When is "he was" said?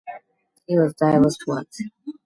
0.65-0.95